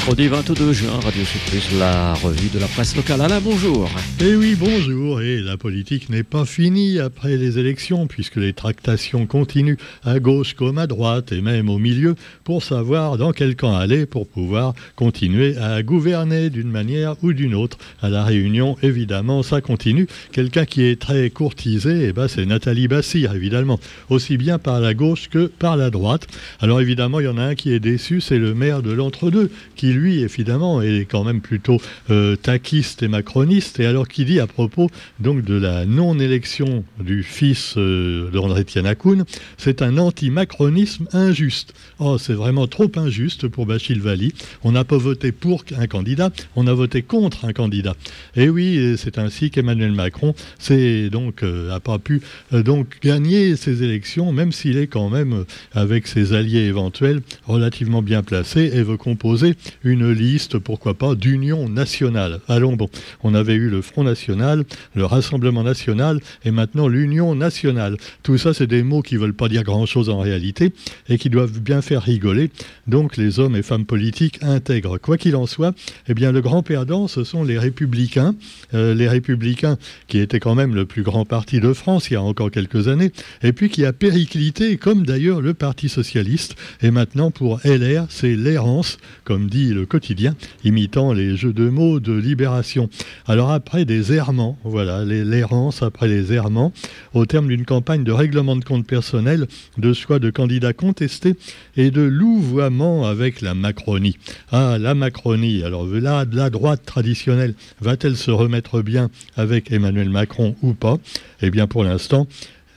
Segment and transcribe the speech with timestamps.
[0.00, 3.20] mercredi 22 juin, Radio Sud la revue de la presse locale.
[3.20, 3.90] Alain, bonjour.
[4.18, 5.20] Eh oui, bonjour.
[5.20, 10.54] Et la politique n'est pas finie après les élections, puisque les tractations continuent à gauche
[10.54, 14.72] comme à droite, et même au milieu, pour savoir dans quel camp aller pour pouvoir
[14.96, 17.76] continuer à gouverner d'une manière ou d'une autre.
[18.00, 20.06] À la Réunion, évidemment, ça continue.
[20.32, 23.78] Quelqu'un qui est très courtisé, eh ben, c'est Nathalie Bassir, évidemment,
[24.08, 26.26] aussi bien par la gauche que par la droite.
[26.60, 29.50] Alors évidemment, il y en a un qui est déçu, c'est le maire de l'entre-deux,
[29.76, 31.80] qui lui, évidemment, est quand même plutôt
[32.10, 37.22] euh, taquiste et macroniste, et alors qui dit à propos donc de la non-élection du
[37.22, 39.24] fils euh, d'André Tianakoun,
[39.58, 41.74] c'est un anti-macronisme injuste.
[41.98, 44.32] Oh, c'est vraiment trop injuste pour Bachil Vali.
[44.62, 47.94] On n'a pas voté pour un candidat, on a voté contre un candidat.
[48.36, 52.20] Et oui, c'est ainsi qu'Emmanuel Macron c'est donc euh, pas pu
[52.52, 58.22] donc gagner ces élections, même s'il est quand même avec ses alliés éventuels relativement bien
[58.22, 59.54] placé et veut composer
[59.84, 62.40] une liste, pourquoi pas, d'union nationale.
[62.48, 62.88] Allons, bon,
[63.22, 64.64] on avait eu le Front National,
[64.94, 67.96] le Rassemblement National et maintenant l'Union Nationale.
[68.22, 70.72] Tout ça, c'est des mots qui ne veulent pas dire grand-chose en réalité
[71.08, 72.50] et qui doivent bien faire rigoler.
[72.86, 74.98] Donc les hommes et femmes politiques intègrent.
[74.98, 75.74] Quoi qu'il en soit,
[76.08, 78.34] eh bien, le grand perdant, ce sont les républicains.
[78.74, 82.16] Euh, les républicains qui étaient quand même le plus grand parti de France il y
[82.16, 86.56] a encore quelques années, et puis qui a périclité, comme d'ailleurs le Parti socialiste.
[86.82, 92.00] Et maintenant, pour LR, c'est l'errance, comme dit le quotidien, imitant les jeux de mots
[92.00, 92.88] de libération.
[93.26, 96.72] Alors après des errements, voilà, l'errance après les errements,
[97.14, 99.46] au terme d'une campagne de règlement de compte personnel,
[99.78, 101.34] de choix de candidats contestés
[101.76, 104.16] et de louvoiement avec la Macronie.
[104.52, 110.54] Ah, la Macronie, alors là, la droite traditionnelle, va-t-elle se remettre bien avec Emmanuel Macron
[110.62, 110.98] ou pas?
[111.42, 112.26] Eh bien pour l'instant,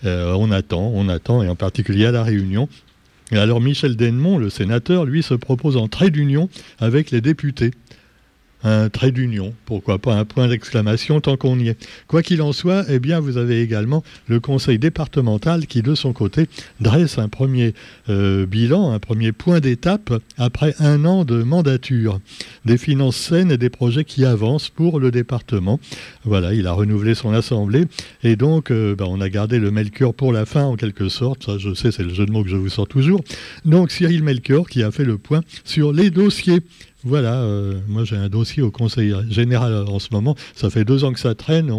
[0.06, 2.68] euh, on attend, on attend, et en particulier à la Réunion,
[3.40, 7.72] alors Michel Denmont, le sénateur, lui, se propose en trait d'union avec les députés
[8.64, 11.88] un trait d'union, pourquoi pas un point d'exclamation tant qu'on y est.
[12.08, 16.14] Quoi qu'il en soit, eh bien, vous avez également le conseil départemental qui, de son
[16.14, 16.48] côté,
[16.80, 17.74] dresse un premier
[18.10, 22.20] euh, bilan, un premier point d'étape après un an de mandature.
[22.66, 25.80] Des finances saines et des projets qui avancent pour le département.
[26.24, 27.86] Voilà, il a renouvelé son assemblée
[28.24, 31.58] et donc euh, ben, on a gardé le Melchior pour la fin en quelque sorte.
[31.58, 33.22] Je sais, c'est le jeu de mots que je vous sors toujours.
[33.66, 36.62] Donc Cyril Melchior qui a fait le point sur les dossiers
[37.04, 40.36] voilà, euh, moi j'ai un dossier au Conseil général en ce moment.
[40.56, 41.72] Ça fait deux ans que ça traîne.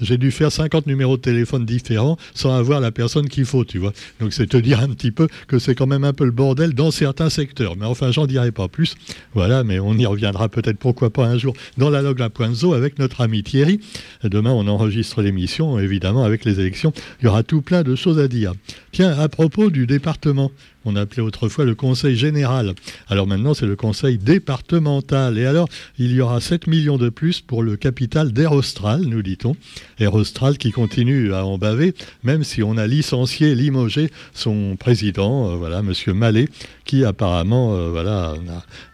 [0.00, 3.78] J'ai dû faire 50 numéros de téléphone différents sans avoir la personne qu'il faut, tu
[3.78, 3.92] vois.
[4.20, 6.74] Donc c'est te dire un petit peu que c'est quand même un peu le bordel
[6.74, 7.76] dans certains secteurs.
[7.76, 8.96] Mais enfin, j'en dirai pas plus.
[9.34, 12.56] Voilà, mais on y reviendra peut-être, pourquoi pas un jour, dans la log La Pointe
[12.74, 13.80] avec notre ami Thierry.
[14.24, 16.92] Demain, on enregistre l'émission, évidemment, avec les élections.
[17.20, 18.52] Il y aura tout plein de choses à dire.
[18.92, 20.50] Tiens, à propos du département,
[20.86, 22.74] on appelait autrefois le Conseil général.
[23.08, 25.36] Alors maintenant, c'est le Conseil départemental.
[25.38, 29.22] Et alors, il y aura 7 millions de plus pour le capital d'Air Austral, nous
[29.22, 29.56] dit-on.
[29.98, 35.50] Air Austral qui continue à en baver, même si on a licencié, limogé son président,
[35.50, 36.48] euh, voilà, Monsieur Mallet,
[36.84, 38.34] qui apparemment, euh, voilà,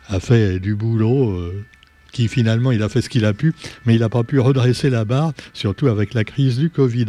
[0.08, 1.30] a, fait du boulot.
[1.30, 1.64] Euh,
[2.12, 3.54] qui finalement il a fait ce qu'il a pu,
[3.86, 7.06] mais il n'a pas pu redresser la barre, surtout avec la crise du Covid.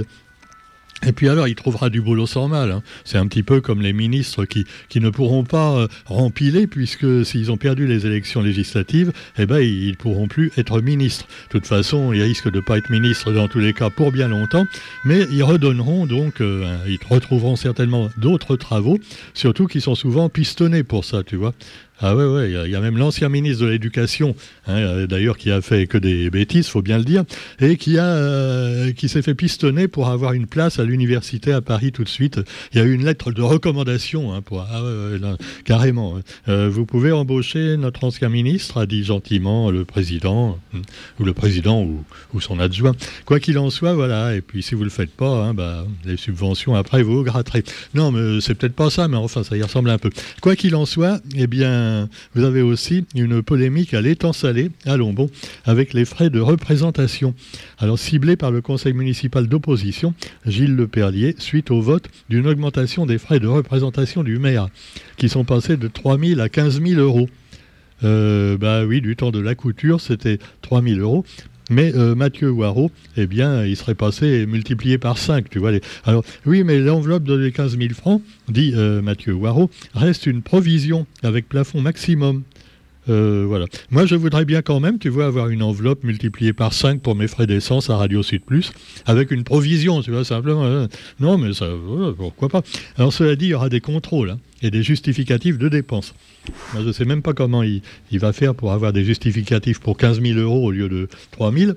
[1.05, 2.71] Et puis alors, il trouvera du boulot sans mal.
[2.71, 2.83] Hein.
[3.03, 4.65] C'est un petit peu comme les ministres qui,
[4.95, 9.89] ne pourront pas euh, rempiler, puisque s'ils ont perdu les élections législatives, eh ben, ils
[9.89, 11.25] ne pourront plus être ministres.
[11.47, 14.11] De toute façon, ils risquent de ne pas être ministres dans tous les cas pour
[14.11, 14.65] bien longtemps,
[15.03, 18.97] mais ils redonneront donc, euh, ils retrouveront certainement d'autres travaux,
[19.33, 21.53] surtout qui sont souvent pistonnés pour ça, tu vois.
[21.99, 24.35] Ah ouais, ouais, il y, a même l'ancien ministre de l'Éducation,
[24.67, 27.23] hein, euh, d'ailleurs, qui a fait que des bêtises, faut bien le dire,
[27.59, 31.61] et qui a, euh, qui s'est fait pistonner pour avoir une place à l'université à
[31.61, 32.39] Paris tout de suite.
[32.73, 34.81] Il y a eu une lettre de recommandation, hein, ah
[35.65, 36.17] carrément.
[36.17, 36.21] Hein.
[36.49, 40.59] Euh, vous pouvez embaucher notre ancien ministre, a dit gentiment le président,
[41.19, 42.93] ou le président ou, son adjoint.
[43.25, 44.35] Quoi qu'il en soit, voilà.
[44.35, 47.63] Et puis si vous le faites pas, bah, les subventions après vous gratterez.
[47.93, 50.09] Non, mais c'est peut-être pas ça, mais enfin ça y ressemble un peu.
[50.41, 51.82] Quoi qu'il en soit, eh bien
[52.35, 55.29] vous avez aussi une polémique à l'étang salé, à Lombon,
[55.65, 57.33] avec les frais de représentation.
[57.77, 60.13] Alors ciblé par le conseil municipal d'opposition,
[60.45, 64.67] Gilles Leperlier, suite au vote d'une augmentation des frais de représentation du maire,
[65.17, 67.27] qui sont passés de 3 000 à 15 000 euros.
[68.03, 71.25] Euh, bah oui, du temps de la couture, c'était 3 000 euros.
[71.69, 75.71] Mais euh, Mathieu Waro, eh bien, il serait passé multiplié par 5, tu vois.
[76.05, 81.05] Alors, oui, mais l'enveloppe de 15 000 francs, dit euh, Mathieu Waro, reste une provision
[81.23, 82.43] avec plafond maximum.
[83.09, 83.65] Euh, voilà.
[83.91, 87.15] Moi, je voudrais bien quand même, tu vois, avoir une enveloppe multipliée par 5 pour
[87.15, 88.71] mes frais d'essence à Radio Sud Plus,
[89.05, 90.65] avec une provision, tu vois, simplement.
[90.65, 90.87] Hein.
[91.19, 91.67] non, mais ça,
[92.17, 92.61] pourquoi pas.
[92.97, 96.13] Alors, cela dit, il y aura des contrôles hein, et des justificatifs de dépenses.
[96.73, 99.79] Moi, je ne sais même pas comment il, il, va faire pour avoir des justificatifs
[99.79, 101.73] pour 15 000 euros au lieu de 3 000.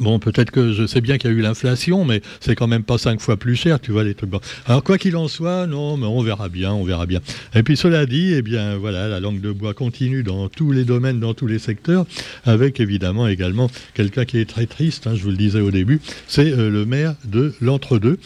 [0.00, 2.82] Bon, peut-être que je sais bien qu'il y a eu l'inflation, mais c'est quand même
[2.82, 4.30] pas cinq fois plus cher, tu vois, les trucs.
[4.66, 7.20] Alors, quoi qu'il en soit, non, mais on verra bien, on verra bien.
[7.54, 10.84] Et puis, cela dit, eh bien, voilà, la langue de bois continue dans tous les
[10.84, 12.06] domaines, dans tous les secteurs,
[12.44, 16.00] avec évidemment également quelqu'un qui est très triste, hein, je vous le disais au début,
[16.26, 18.18] c'est euh, le maire de l'Entre-deux.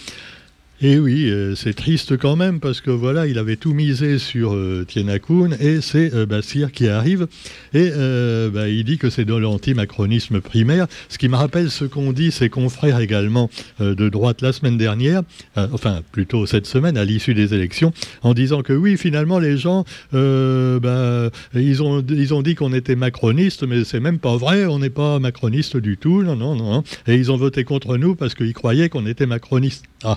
[0.81, 4.55] Et oui, euh, c'est triste quand même parce que voilà, il avait tout misé sur
[4.55, 7.27] euh, Tienakoun et c'est euh, Bassir qui arrive
[7.75, 10.87] et euh, bah, il dit que c'est de l'anti-macronisme primaire.
[11.09, 15.23] Ce qui me rappelle ce qu'ont dit ses confrères également de droite la semaine dernière,
[15.57, 17.93] enfin plutôt cette semaine à l'issue des élections,
[18.23, 22.97] en disant que oui, finalement les gens, bah, ils ont ils ont dit qu'on était
[22.97, 26.85] macroniste, mais c'est même pas vrai, on n'est pas macroniste du tout, non non non,
[27.07, 29.85] et ils ont voté contre nous parce qu'ils croyaient qu'on était macroniste.
[30.05, 30.17] Ah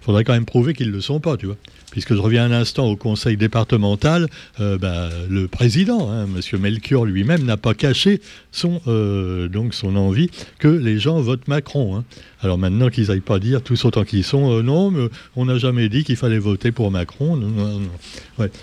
[0.00, 1.56] faudrait quand même prouver qu'ils ne le sont pas, tu vois.
[1.90, 4.28] Puisque je reviens un instant au conseil départemental,
[4.60, 6.60] euh, bah, le président, hein, M.
[6.60, 8.20] Melchior lui-même, n'a pas caché
[8.52, 10.30] son, euh, donc son envie
[10.60, 11.96] que les gens votent Macron.
[11.96, 12.04] Hein.
[12.42, 15.58] Alors maintenant qu'ils n'aillent pas dire tous autant qu'ils sont, euh, non, mais on n'a
[15.58, 17.40] jamais dit qu'il fallait voter pour Macron.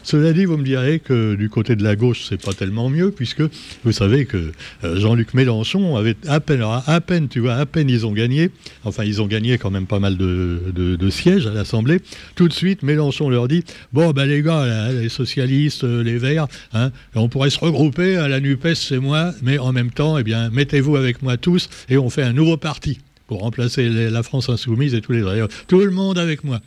[0.04, 3.12] Cela dit, vous me direz que du côté de la gauche, c'est pas tellement mieux,
[3.12, 3.44] puisque
[3.84, 4.52] vous savez que
[4.84, 8.50] Jean-Luc Mélenchon avait à peine, à peine, tu vois, à peine ils ont gagné,
[8.86, 12.00] enfin ils ont gagné quand même pas mal de, de, de sièges à l'Assemblée,
[12.36, 16.48] tout de suite Mélenchon leur dit, bon ben les gars, les socialistes, euh, les Verts,
[16.74, 20.24] hein, on pourrait se regrouper, à la NUPES c'est moi, mais en même temps, eh
[20.24, 24.50] bien, mettez-vous avec moi tous et on fait un nouveau parti pour remplacer la France
[24.50, 25.54] insoumise et tous les autres.
[25.68, 26.60] Tout le monde avec moi.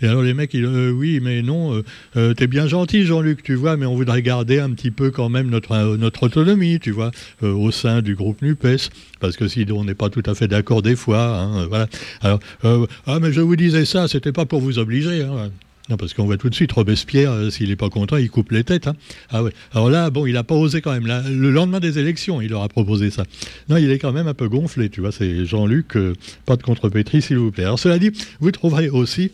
[0.00, 1.82] Et alors les mecs, ils euh, oui, mais non, euh,
[2.16, 5.28] euh, t'es bien gentil, Jean-Luc, tu vois, mais on voudrait garder un petit peu quand
[5.28, 7.10] même notre, euh, notre autonomie, tu vois,
[7.42, 8.90] euh, au sein du groupe NUPES,
[9.20, 11.86] parce que si on n'est pas tout à fait d'accord des fois, hein, voilà.
[12.22, 15.50] Alors, euh, ah, mais je vous disais ça, c'était pas pour vous obliger, hein.
[15.90, 18.52] Non, parce qu'on voit tout de suite Robespierre, euh, s'il n'est pas content, il coupe
[18.52, 18.86] les têtes.
[18.86, 18.96] Hein.
[19.28, 19.52] Ah ouais.
[19.72, 21.06] Alors là, bon, il n'a pas osé quand même.
[21.06, 23.24] Le lendemain des élections, il leur a proposé ça.
[23.68, 25.12] Non, il est quand même un peu gonflé, tu vois.
[25.12, 26.14] C'est Jean-Luc, euh,
[26.46, 27.64] pas de contrepétrie, s'il vous plaît.
[27.64, 29.30] Alors cela dit, vous trouverez aussi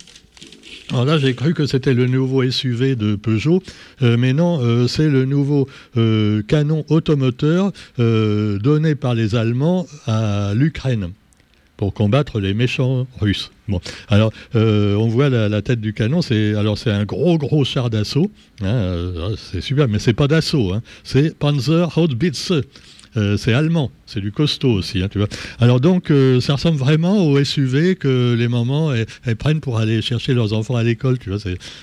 [0.91, 3.63] alors là, j'ai cru que c'était le nouveau SUV de Peugeot,
[4.03, 11.13] euh, mais non, c'est le nouveau canon automoteur donné par les Allemands à l'Ukraine
[11.81, 13.53] pour combattre les méchants russes.
[13.67, 17.65] Bon, alors euh, on voit la, tête du canon, c'est alors c'est un gros gros
[17.65, 18.31] char d'assaut,
[18.61, 22.53] hein, euh, c'est super, mais c'est pas d'assaut, hein, c'est Panzer Haubitze.
[23.17, 25.27] Euh, c'est allemand, c'est du costaud aussi, hein, tu vois.
[25.59, 30.01] Alors donc, euh, ça ressemble vraiment au SUV que les mamans elles, prennent pour aller
[30.01, 31.39] chercher leurs enfants à l'école, tu vois.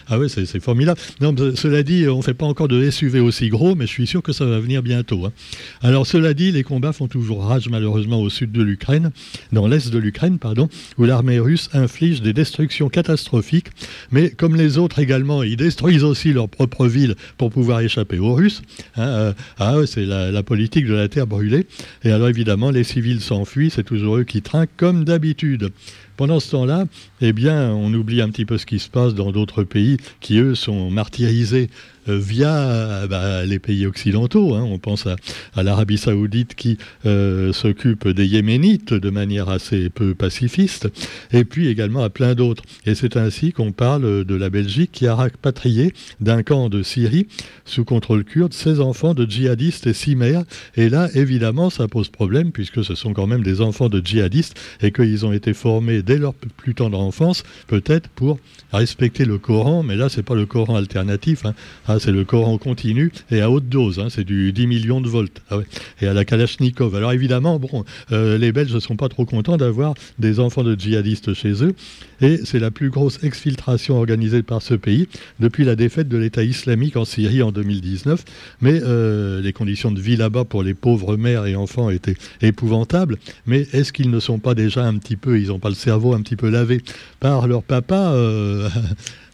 [0.08, 1.00] Ah ouais, c'est formidable.
[1.20, 4.22] Non, cela dit, on fait pas encore de SUV aussi gros, mais je suis sûr
[4.22, 5.26] que ça va venir bientôt.
[5.26, 5.34] Hein.
[5.82, 9.12] Alors cela dit, les combats font toujours rage malheureusement au sud de l'Ukraine,
[9.52, 13.68] dans l'est de l'Ukraine, pardon, où l'armée russe inflige des destructions catastrophiques,
[14.12, 18.34] mais comme les autres également, ils détruisent aussi leur propre ville pour pouvoir échapper aux
[18.34, 18.62] Russes.
[18.96, 21.64] Hein, euh, ah ouais, c'est la, la politique de la terre.
[22.04, 25.72] Et alors évidemment, les civils s'enfuient, c'est toujours eux qui trinquent comme d'habitude.
[26.16, 26.86] Pendant ce temps-là,
[27.22, 30.40] eh bien, on oublie un petit peu ce qui se passe dans d'autres pays qui,
[30.40, 31.70] eux, sont martyrisés
[32.08, 34.56] via bah, les pays occidentaux.
[34.56, 34.64] Hein.
[34.64, 40.88] On pense à, l'Arabie saoudite qui euh, s'occupe des Yéménites de manière assez peu pacifiste,
[41.32, 42.64] et puis également à plein d'autres.
[42.86, 47.28] Et c'est ainsi qu'on parle de la Belgique qui a rapatrié d'un camp de Syrie
[47.66, 50.44] sous contrôle kurde 16 enfants de djihadistes et 6 mères.
[50.76, 54.58] Et là, évidemment, ça pose problème puisque ce sont quand même des enfants de djihadistes
[54.82, 58.40] et qu'ils ont été formés dès leur plus tendre enfance, peut-être pour
[58.72, 61.54] respecter le Coran, mais là, c'est pas le Coran alternatif, hein.
[61.98, 65.10] Ah, c'est le Coran continu et à haute dose, hein, c'est du 10 millions de
[65.10, 65.58] volts, ah
[66.02, 66.96] et à la Kalachnikov.
[66.96, 70.76] Alors évidemment, bon, euh, les Belges ne sont pas trop contents d'avoir des enfants de
[70.76, 71.74] djihadistes chez eux,
[72.22, 75.08] et c'est la plus grosse exfiltration organisée par ce pays
[75.40, 78.24] depuis la défaite de l'État islamique en Syrie en 2019,
[78.62, 83.18] mais euh, les conditions de vie là-bas pour les pauvres mères et enfants étaient épouvantables,
[83.46, 85.98] mais est-ce qu'ils ne sont pas déjà un petit peu, ils n'ont pas le cerveau
[85.98, 86.82] cerveau un petit peu lavé
[87.20, 88.70] par leur papa, euh,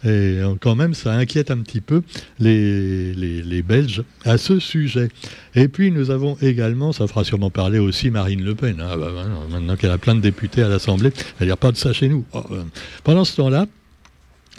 [0.05, 2.01] et quand même ça inquiète un petit peu
[2.39, 5.10] les, les, Belges à ce sujet.
[5.55, 9.12] Et puis nous avons également, ça fera sûrement parler aussi Marine Le Pen, hein, bah,
[9.50, 12.25] maintenant qu'elle a plein de députés à l'Assemblée, elle a pas de ça chez nous.
[12.33, 12.63] Oh, euh.
[13.03, 13.67] Pendant ce temps-là,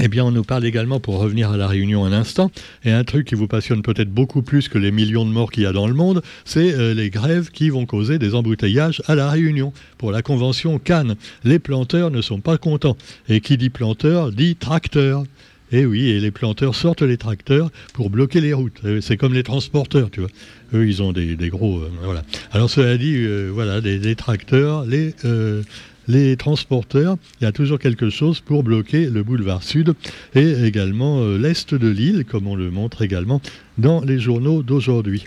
[0.00, 2.50] Eh bien, on nous parle également, pour revenir à la Réunion un instant,
[2.84, 5.62] et un truc qui vous passionne peut-être beaucoup plus que les millions de morts qu'il
[5.62, 9.14] y a dans le monde, c'est euh, les grèves qui vont causer des embouteillages à
[9.14, 9.72] la Réunion.
[9.96, 12.96] Pour la convention Cannes, les planteurs ne sont pas contents.
[13.28, 15.24] Et qui dit planteur dit tracteur.
[15.70, 18.80] Et oui, et les planteurs sortent les tracteurs pour bloquer les routes.
[19.00, 20.28] C'est comme les transporteurs, tu vois.
[20.74, 21.82] Eux, ils ont des, gros.
[22.02, 22.22] voilà.
[22.52, 25.14] Alors, cela dit, voilà, les, tracteurs, les
[26.08, 29.94] les transporteurs, il y a toujours quelque chose pour bloquer le boulevard Sud
[30.34, 33.40] et également euh, l'est de l'île, comme on le montre également
[33.78, 35.24] dans les journaux d'aujourd'hui.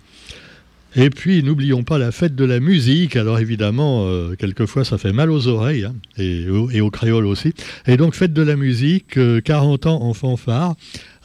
[0.95, 3.17] Et puis, n'oublions pas la fête de la musique.
[3.17, 7.53] Alors, évidemment, euh, quelquefois, ça fait mal aux oreilles, hein, et, aux créoles aussi.
[7.85, 10.75] Et donc, fête de la musique, 40 euh, ans en fanfare.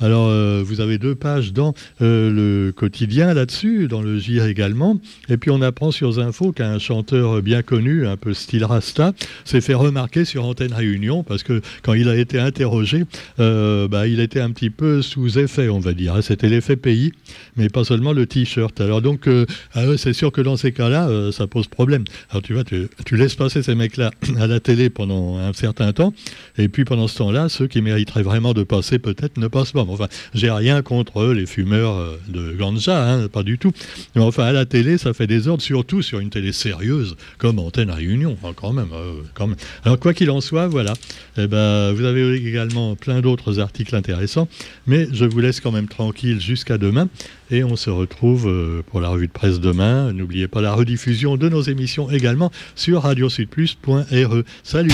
[0.03, 5.01] Alors, euh, vous avez deux pages dans euh, le quotidien là-dessus, dans le GIR également.
[5.29, 9.13] Et puis, on apprend sur Info qu'un chanteur bien connu, un peu style Rasta,
[9.45, 13.05] s'est fait remarquer sur Antenne Réunion parce que quand il a été interrogé,
[13.39, 16.21] euh, bah, il était un petit peu sous effet, on va dire.
[16.21, 17.13] C'était l'effet pays,
[17.57, 18.81] mais pas seulement le t-shirt.
[18.81, 19.29] Alors, donc,
[19.75, 22.03] ah c'est sûr que dans ces cas-là, ça pose problème.
[22.31, 25.93] Alors, tu vois, tu, tu laisses passer ces mecs-là à la télé pendant un certain
[25.93, 26.13] temps,
[26.59, 29.85] et puis pendant ce temps-là, ceux qui mériteraient vraiment de passer, peut-être, ne passent pas.
[29.93, 33.73] Enfin, j'ai rien contre les fumeurs euh, de ganja, hein, pas du tout.
[34.15, 37.59] Mais enfin, à la télé, ça fait des ordres, surtout sur une télé sérieuse comme
[37.59, 39.57] Antenne Réunion, hein, quand, même, euh, même.
[39.85, 40.95] Alors, quoi qu'il en soit, voilà.
[41.39, 44.49] Eh ben, vous avez également plein d'autres articles intéressants,
[44.87, 47.09] mais je vous laisse quand même tranquille jusqu'à demain.
[47.51, 50.13] Et on se retrouve euh, pour la revue de presse demain.
[50.13, 54.43] N'oubliez pas la rediffusion de nos émissions également sur radiosudplus.re.
[54.63, 54.93] Salut